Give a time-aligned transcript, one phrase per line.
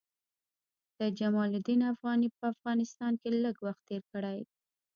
[0.95, 4.39] سید جمال الدین افغاني په افغانستان کې لږ وخت تېر کړی.